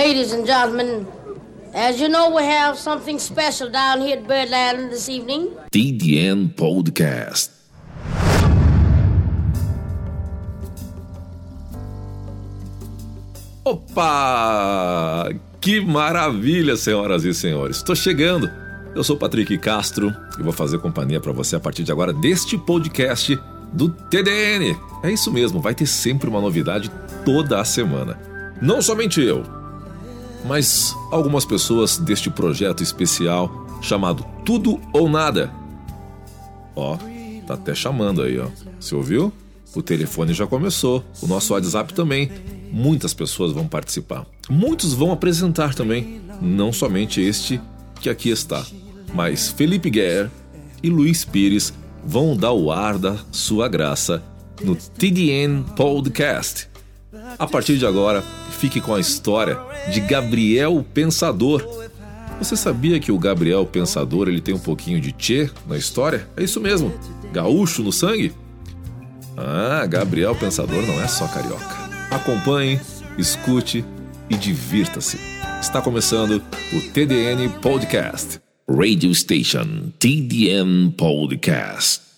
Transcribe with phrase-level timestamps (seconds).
[0.00, 1.06] Ladies and gentlemen,
[1.74, 5.50] as you know, we have something special down here at Birdland this evening.
[5.70, 7.50] TDN Podcast.
[13.62, 15.28] Opa!
[15.60, 17.76] Que maravilha, senhoras e senhores.
[17.76, 18.50] Estou chegando.
[18.94, 22.56] Eu sou Patrick Castro e vou fazer companhia para você a partir de agora deste
[22.56, 23.38] podcast
[23.70, 24.74] do TDN.
[25.02, 26.90] É isso mesmo, vai ter sempre uma novidade
[27.22, 28.18] toda a semana.
[28.62, 29.59] Não somente eu,
[30.44, 35.52] mas algumas pessoas deste projeto especial chamado Tudo ou Nada.
[36.74, 36.96] Ó,
[37.46, 38.46] tá até chamando aí, ó.
[38.78, 39.32] Você ouviu?
[39.74, 42.30] O telefone já começou, o nosso WhatsApp também.
[42.72, 44.26] Muitas pessoas vão participar.
[44.48, 47.60] Muitos vão apresentar também, não somente este
[48.00, 48.64] que aqui está,
[49.14, 50.30] mas Felipe Guerre
[50.82, 51.72] e Luiz Pires
[52.04, 54.22] vão dar o ar da sua graça
[54.62, 56.69] no TDN Podcast.
[57.38, 58.22] A partir de agora,
[58.58, 59.58] fique com a história
[59.92, 61.66] de Gabriel Pensador.
[62.38, 66.28] Você sabia que o Gabriel Pensador ele tem um pouquinho de tchê na história?
[66.36, 66.92] É isso mesmo,
[67.32, 68.32] gaúcho no sangue?
[69.36, 71.76] Ah, Gabriel Pensador não é só carioca.
[72.10, 72.80] Acompanhe,
[73.18, 73.84] escute
[74.28, 75.18] e divirta-se.
[75.60, 78.40] Está começando o TDN Podcast.
[78.68, 82.09] Radio Station TDN Podcast.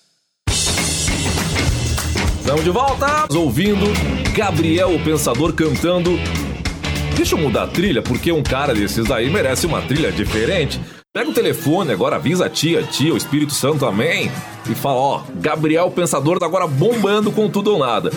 [2.43, 3.87] Estamos de volta, ouvindo
[4.35, 6.19] Gabriel o Pensador cantando.
[7.15, 10.81] Deixa eu mudar a trilha, porque um cara desses aí merece uma trilha diferente.
[11.15, 14.29] Pega o telefone agora, avisa a tia, tia, o Espírito Santo, amém.
[14.69, 18.11] E fala: Ó, Gabriel Pensador tá agora bombando com tudo ou nada.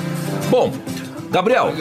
[0.50, 0.74] Bom,
[1.30, 1.74] Gabriel,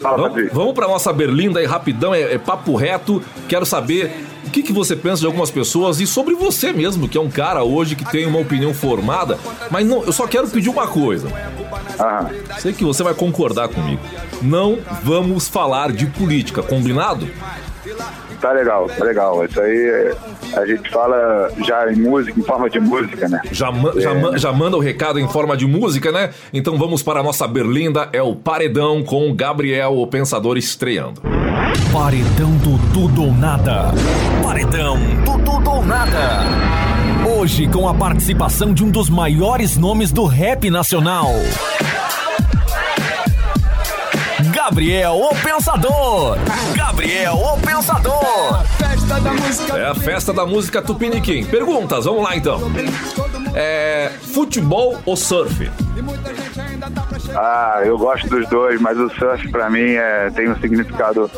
[0.00, 3.22] vamos, vamos para nossa Berlinda aí rapidão, é, é, papo reto.
[3.48, 4.10] Quero saber
[4.46, 7.30] o que, que você pensa de algumas pessoas e sobre você mesmo, que é um
[7.30, 9.38] cara hoje que tem uma opinião formada.
[9.70, 11.28] Mas não, eu só quero pedir uma coisa.
[11.98, 14.00] Ah, Sei que você vai concordar comigo.
[14.42, 17.28] Não vamos falar de política, combinado?
[18.36, 19.44] Tá legal, tá legal.
[19.44, 20.14] Isso aí é-
[20.58, 23.40] a gente fala já em música, em forma de música, né?
[23.50, 26.30] Já, ma- já, já manda o recado em forma de música, né?
[26.52, 31.20] Então vamos para a nossa Berlinda, é o Paredão com Gabriel, o Pensador, estreando.
[31.92, 33.92] Paredão do Tudo ou Nada.
[34.42, 36.40] Paredão do Tudo ou Nada.
[37.38, 41.30] Hoje com a participação de um dos maiores nomes do rap nacional.
[44.76, 46.36] Gabriel o Pensador.
[46.76, 48.62] Gabriel o Pensador.
[49.74, 51.46] É a festa da música Tupiniquim.
[51.46, 52.60] Perguntas, vamos lá então.
[53.54, 54.12] É.
[54.34, 55.70] Futebol ou surf?
[57.34, 61.30] Ah, eu gosto dos dois, mas o surf pra mim é, tem um significado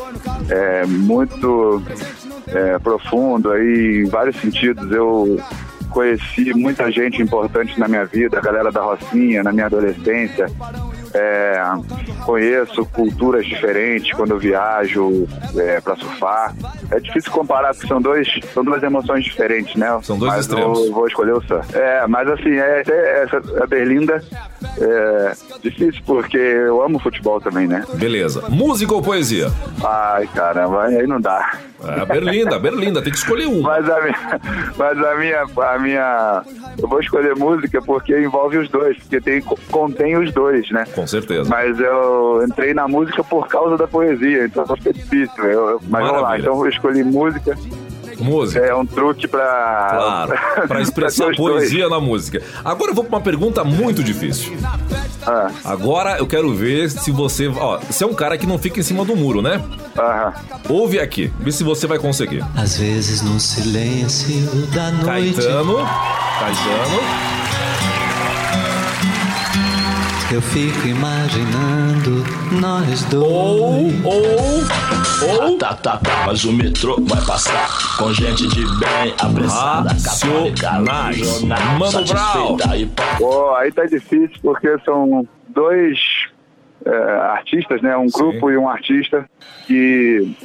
[0.49, 1.81] é, muito
[2.47, 4.91] é, profundo aí, em vários sentidos.
[4.91, 5.39] Eu
[5.91, 10.47] conheci muita gente importante na minha vida, a galera da Rocinha, na minha adolescência.
[11.13, 11.61] É,
[12.25, 15.27] conheço culturas diferentes quando eu viajo
[15.57, 16.55] é, para surfar.
[16.91, 19.99] É difícil comparar, porque são, dois, são duas emoções diferentes, né?
[20.03, 20.85] São dois mas extremos.
[20.85, 21.75] Eu vou escolher o surf.
[21.75, 24.23] É, mas assim, é, é- essa, a Berlinda
[24.79, 27.83] é difícil porque eu amo futebol também, né?
[27.95, 28.43] Beleza.
[28.49, 29.51] Música ou poesia?
[29.83, 31.57] Ai, caramba, aí não dá.
[31.83, 33.61] É, Berlinda, Berlinda, tem que escolher um.
[33.61, 34.41] Mas a minha,
[34.77, 36.43] mas a minha, a minha,
[36.77, 40.85] eu vou escolher música porque envolve os dois, porque tem, contém os dois, né?
[40.93, 41.49] Com certeza.
[41.49, 45.43] Mas eu entrei na música por causa da poesia, então fica difícil.
[45.45, 46.41] Eu, mas vamos lá, Maravilha.
[46.49, 47.57] então eu escolhi música,
[48.19, 48.59] Música.
[48.59, 49.87] é um truque pra.
[49.91, 50.33] Claro,
[50.67, 51.37] para expressar dois.
[51.37, 52.41] poesia na música.
[52.63, 54.57] Agora eu vou para uma pergunta muito difícil.
[55.25, 57.47] Ah, Agora eu quero ver se você.
[57.47, 59.61] Ó, você é um cara que não fica em cima do muro, né?
[59.97, 60.33] aham.
[60.69, 62.43] Ouve aqui, vê se você vai conseguir.
[62.55, 65.75] Às vezes no silêncio da noite Caetano.
[66.39, 66.99] Caetano.
[70.31, 72.23] eu fico imaginando
[72.61, 73.23] nós dois.
[73.31, 74.63] Ou, ou,
[75.21, 75.57] ou.
[75.57, 81.17] Tá, tá, tá, mas o metrô vai passar com gente de bem, apressada, católica, Racionais.
[81.17, 82.57] jornal, Mano Brown.
[83.17, 85.99] Pô, aí tá difícil porque são dois
[86.85, 86.91] é,
[87.31, 87.97] artistas, né?
[87.97, 88.17] Um Sim.
[88.17, 89.29] grupo e um artista
[89.67, 90.35] que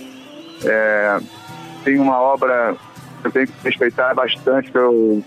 [0.64, 1.18] é,
[1.84, 2.74] tem uma obra
[3.20, 5.22] que eu tenho que respeitar bastante, que eu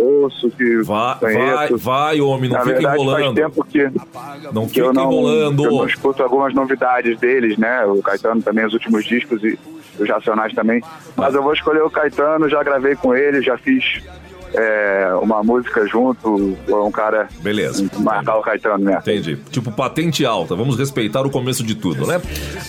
[0.00, 1.56] ouço, que Vai, conheço.
[1.56, 3.34] vai, vai, homem, não Na fica verdade, faz enrolando.
[3.36, 3.90] tempo que,
[4.52, 5.62] Não que fica eu, não, enrolando.
[5.62, 7.84] que eu não escuto algumas novidades deles, né?
[7.86, 9.58] O Caetano também, os últimos discos e
[9.98, 10.82] os Racionais também.
[11.16, 14.00] Mas eu vou escolher o Caetano, já gravei com ele, já fiz
[14.54, 17.88] é, uma música junto, é um cara Beleza.
[17.98, 18.98] marcar o Caetano, né?
[19.00, 19.36] Entendi.
[19.50, 20.54] Tipo, patente alta.
[20.56, 22.20] Vamos respeitar o começo de tudo, né?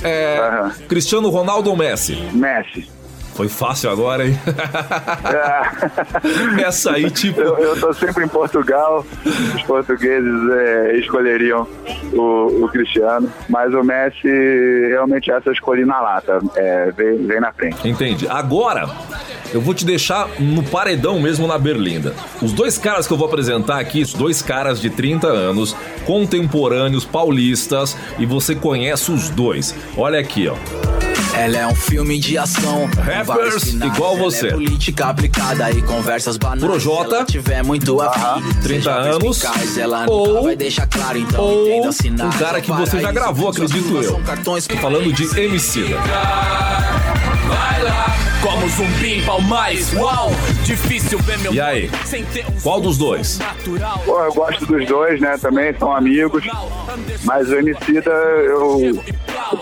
[0.04, 0.72] É, Aham.
[0.88, 2.16] Cristiano Ronaldo ou Messi?
[2.34, 2.88] Messi.
[3.34, 4.38] Foi fácil agora, hein?
[6.58, 6.62] É.
[6.68, 7.40] Essa aí, tipo.
[7.40, 9.06] Eu, eu tô sempre em Portugal,
[9.56, 11.68] os portugueses é, escolheriam
[12.14, 14.28] o, o Cristiano, mas o Messi,
[14.90, 17.88] realmente essa eu escolhi na lata, é, vem, vem na frente.
[17.88, 18.28] Entendi.
[18.28, 18.90] Agora,
[19.54, 22.14] eu vou te deixar no paredão mesmo na Berlinda.
[22.42, 25.76] Os dois caras que eu vou apresentar aqui, os dois caras de 30 anos,
[26.06, 29.76] contemporâneos, paulistas, e você conhece os dois.
[29.98, 30.91] Olha aqui, ó.
[31.42, 32.88] Ela é um filme de ação.
[33.04, 33.96] Rappers finais.
[33.96, 34.48] igual Ela você.
[34.50, 36.62] É política aplicada e conversas banais.
[36.64, 40.86] Projota, Se ela tiver muito afim, 30 seja anos, perspicaz, ela nunca ou- vai deixar
[40.86, 42.36] claro, então ou entenda sinais.
[42.36, 44.20] um cara que você já gravou, acredito eu.
[44.20, 45.98] cartões Falando de Emicida.
[45.98, 48.06] Vai lá,
[48.44, 50.32] como zumbi, pau mais uau.
[50.64, 51.90] Difícil ver meu E aí?
[52.62, 53.40] Qual dos dois?
[54.06, 55.38] Pô, eu gosto dos dois, né?
[55.40, 56.44] Também são amigos.
[57.24, 59.02] Mas o Emicida, eu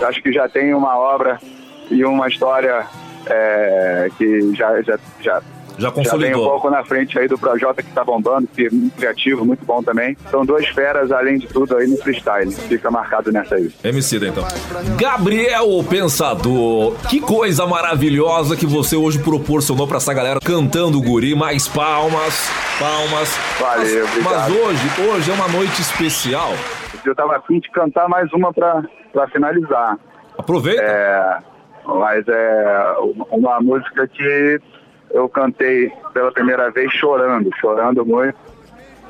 [0.07, 1.39] acho que já tem uma obra
[1.89, 2.86] e uma história
[3.25, 5.41] é, que já, já, já,
[5.77, 6.50] Já já vem um consolidou.
[6.50, 9.81] pouco na frente aí do Projota que tá bombando, que é muito criativo, muito bom
[9.83, 10.18] também.
[10.30, 12.51] São duas feras, além de tudo, aí no freestyle.
[12.51, 13.71] Fica marcado nessa aí.
[13.83, 14.44] Emicida, então.
[14.97, 21.01] Gabriel o Pensador, que coisa maravilhosa que você hoje proporcionou pra essa galera cantando o
[21.01, 21.36] guri.
[21.36, 22.50] Mais palmas,
[22.80, 23.38] palmas.
[23.59, 24.65] Valeu, mas, mas obrigado.
[24.65, 26.51] hoje, hoje é uma noite especial.
[27.06, 28.83] Eu tava afim de cantar mais uma pra,
[29.13, 29.97] pra finalizar.
[30.38, 30.81] Aproveita.
[30.81, 31.38] É,
[31.95, 32.95] mas é
[33.31, 34.62] uma música que
[35.12, 38.38] eu cantei pela primeira vez chorando, chorando muito,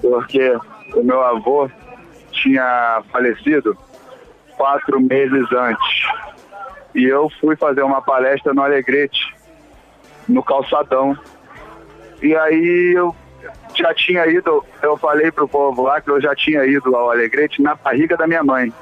[0.01, 0.57] porque
[0.93, 1.69] o meu avô
[2.31, 3.77] tinha falecido
[4.57, 6.07] quatro meses antes.
[6.95, 9.35] E eu fui fazer uma palestra no Alegrete,
[10.27, 11.17] no calçadão.
[12.21, 13.15] E aí eu
[13.75, 17.61] já tinha ido, eu falei pro povo lá que eu já tinha ido ao Alegrete
[17.61, 18.73] na barriga da minha mãe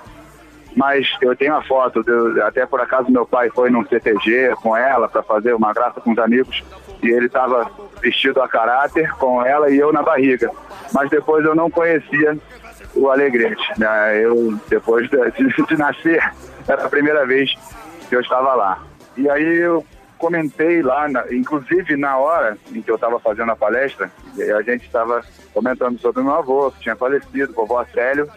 [0.75, 4.75] mas eu tenho a foto, de- até por acaso meu pai foi num CTG com
[4.75, 6.63] ela para fazer uma graça com os amigos
[7.01, 7.69] e ele estava
[8.01, 10.51] vestido a caráter com ela e eu na barriga.
[10.93, 12.37] Mas depois eu não conhecia
[12.95, 13.63] o Alegrete.
[13.77, 14.19] Né?
[14.23, 16.21] Eu, depois de, de- nascer,
[16.67, 17.53] era a primeira vez
[18.09, 18.83] que eu estava lá.
[19.15, 19.83] E aí eu
[20.17, 24.09] comentei lá, na- inclusive na hora em que eu estava fazendo a palestra,
[24.57, 25.21] a gente estava
[25.53, 28.27] comentando sobre meu avô, que tinha falecido, vovô Célio,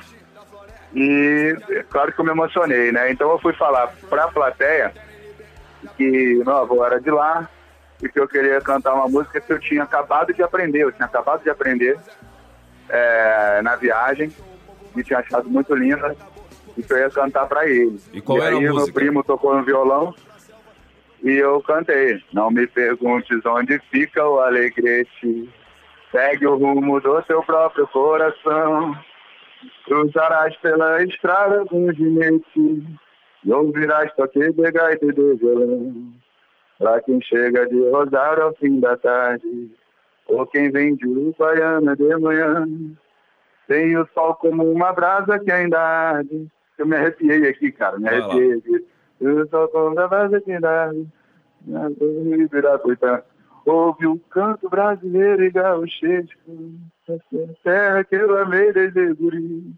[0.95, 3.11] e é claro que eu me emocionei, né?
[3.11, 4.93] Então eu fui falar para a plateia
[5.97, 7.49] que meu avô era de lá
[8.03, 10.83] e que eu queria cantar uma música que eu tinha acabado de aprender.
[10.83, 11.99] Eu tinha acabado de aprender
[12.89, 14.35] é, na viagem
[14.97, 16.17] e tinha achado muito linda
[16.77, 18.01] e que eu ia cantar para ele.
[18.13, 18.93] E qual era a aí meu música?
[18.93, 20.15] primo tocou no violão
[21.23, 22.23] e eu cantei.
[22.33, 25.49] Não me perguntes onde fica o alegrete.
[26.11, 28.99] Segue o rumo do seu próprio coração.
[29.85, 32.85] Cruzarás pela estrada com ginete
[33.45, 36.12] e ouvirás toque de gaita e de violão.
[36.79, 39.71] Pra quem chega de Rosário ao fim da tarde,
[40.27, 42.67] ou quem vem de Uruguaiana de manhã,
[43.69, 46.49] tem o sol como uma brasa que ainda arde.
[46.79, 48.87] Eu me arrepiei aqui, cara, me arrepiei aqui.
[49.21, 51.07] O sol como uma brasa que ainda arde.
[52.43, 53.23] Ibirapuitã.
[53.71, 56.75] Ouve o canto brasileiro e gauchesco,
[57.63, 59.73] terra que eu amei desde guri.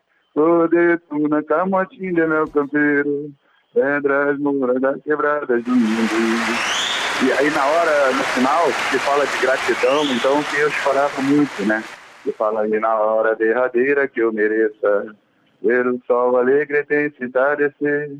[1.28, 3.30] Na camotinha, meu campeiro,
[3.74, 6.10] pedras moras das quebradas do mundo.
[7.22, 11.62] E aí na hora, no final, se fala de gratidão, então que eu chorava muito,
[11.66, 11.84] né?
[12.22, 15.14] Se fala aí na hora derradeira que eu mereça
[15.62, 18.18] ver o sol alegre tem se.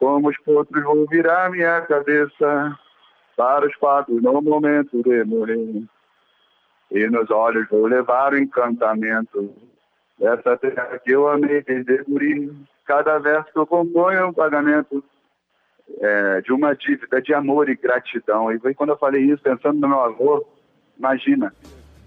[0.00, 2.76] Como os potros vou virar minha cabeça
[3.38, 5.84] para os fatos no momento de morrer.
[6.90, 9.54] E nos olhos vou levar o encantamento
[10.18, 12.50] dessa terra que eu amei desde guri.
[12.84, 15.04] Cada verso que eu componho é um pagamento
[16.00, 18.50] é, de uma dívida de amor e gratidão.
[18.50, 20.44] E quando eu falei isso, pensando no meu avô,
[20.98, 21.54] imagina.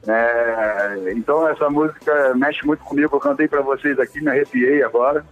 [0.06, 3.16] É, então essa música mexe muito comigo.
[3.16, 5.26] Eu cantei para vocês aqui, me arrepiei agora.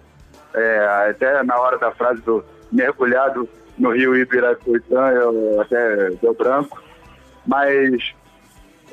[0.54, 6.82] É, até na hora da frase do mergulhado no rio Ibirapuitã, eu até deu branco.
[7.48, 8.14] Mas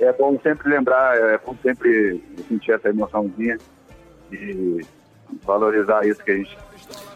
[0.01, 3.59] é bom sempre lembrar, é bom sempre sentir essa emoçãozinha
[4.33, 4.81] e
[5.43, 6.57] valorizar isso que a gente,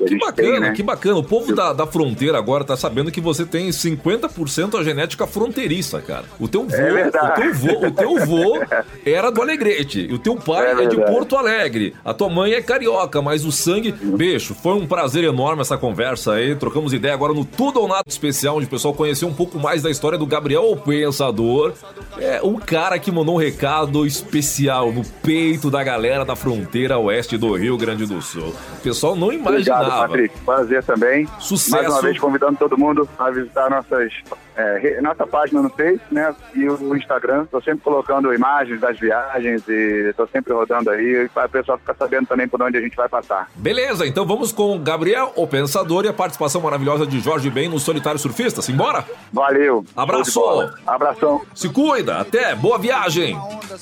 [0.07, 0.73] que bacana, tem, né?
[0.73, 1.19] que bacana.
[1.19, 6.00] O povo da, da fronteira agora tá sabendo que você tem 50% a genética fronteiriça,
[6.00, 6.25] cara.
[6.38, 8.61] O teu vô, É o teu vô, o teu vô
[9.04, 10.07] era do Alegrete.
[10.11, 10.97] E o teu pai É é, de.
[10.97, 11.95] Porto Alegre.
[12.04, 13.92] A tua mãe é carioca, mas o sangue.
[13.92, 16.54] Bicho, foi um prazer enorme essa conversa aí.
[16.54, 19.83] Trocamos ideia agora no Tudo ou Nada especial, onde o pessoal conheceu um pouco mais
[19.83, 21.73] da história do Gabriel o Pensador.
[22.19, 27.37] É o cara que mandou um recado especial no peito da galera da fronteira oeste
[27.37, 28.54] do Rio Grande do Sul.
[28.78, 29.89] O pessoal não imagina imaginava.
[29.99, 30.38] Patrick.
[30.40, 31.28] Prazer também.
[31.38, 31.70] Sucesso.
[31.73, 34.12] Mais uma vez convidando todo mundo a visitar nossas,
[34.61, 36.35] é, nossa página no Face, né?
[36.55, 37.45] E o Instagram.
[37.45, 41.95] Estou sempre colocando imagens das viagens e estou sempre rodando aí para o pessoal ficar
[41.95, 43.49] sabendo também por onde a gente vai passar.
[43.55, 47.79] Beleza, então vamos com Gabriel, o Pensador, e a participação maravilhosa de Jorge Ben no
[47.79, 48.62] Solitário Surfista.
[48.62, 49.05] Simbora?
[49.33, 49.85] Valeu.
[49.97, 50.40] Abraço.
[50.87, 51.43] Abração.
[51.55, 53.38] Se cuida, até, boa viagem.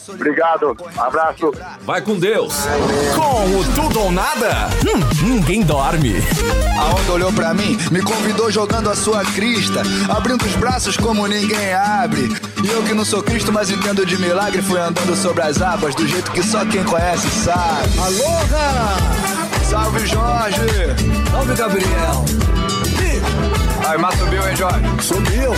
[0.08, 0.76] Obrigado.
[0.96, 1.52] Abraço.
[1.80, 2.66] Vai com Deus.
[3.14, 6.14] Com o Tudo ou Nada, hum, ninguém dorme.
[6.78, 10.67] A onda olhou pra mim, me convidou jogando a sua crista, abrindo os braços
[11.02, 12.30] como ninguém abre.
[12.62, 15.94] E eu que não sou Cristo, mas entendo de milagre, fui andando sobre as águas
[15.94, 17.98] do jeito que só quem conhece sabe.
[17.98, 18.96] Aloha!
[19.68, 20.60] Salve Jorge!
[21.30, 22.24] Salve, Gabriel!
[23.86, 24.84] Aí, mas subiu, hein, Jorge?
[25.00, 25.52] Subiu!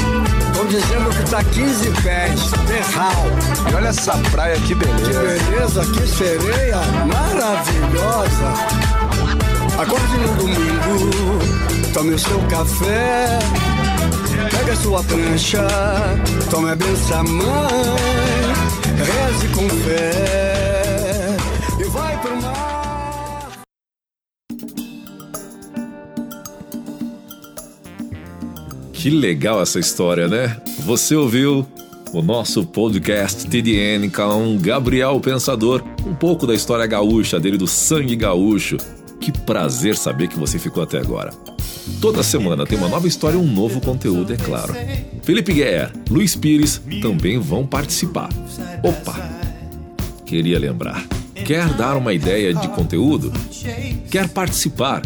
[0.53, 3.27] Estão dizendo que tá 15 pés, terral.
[3.71, 5.23] E olha essa praia, que Que beleza.
[5.23, 8.55] beleza, que sereia maravilhosa.
[9.79, 11.39] Acorde no domingo,
[11.93, 13.39] tome o seu café.
[14.51, 15.67] Pega sua prancha,
[16.51, 18.51] tome a benção, mãe.
[18.99, 21.37] Reze com fé
[21.79, 23.63] e vai pro mar.
[28.93, 30.61] Que legal essa história, né?
[30.81, 31.67] Você ouviu
[32.13, 38.17] o nosso podcast TDN com Gabriel Pensador, um pouco da história gaúcha dele, do sangue
[38.17, 38.77] gaúcho.
[39.21, 41.31] Que prazer saber que você ficou até agora.
[42.01, 44.75] Toda semana tem uma nova história e um novo conteúdo, é claro.
[45.23, 48.29] Felipe Guerra, Luiz Pires também vão participar.
[48.83, 49.17] Opa!
[50.25, 51.05] Queria lembrar.
[51.35, 53.33] Quer dar uma ideia de conteúdo?
[54.11, 55.03] Quer participar?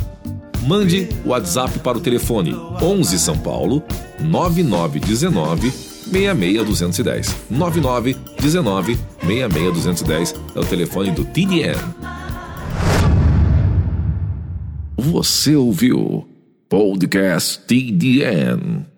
[0.67, 3.83] Mande o WhatsApp para o telefone 11 São Paulo
[4.21, 7.37] 9919 66210.
[7.51, 11.79] 9919 66210 é o telefone do TDN.
[14.97, 16.27] Você ouviu
[16.69, 18.94] Podcast TDN.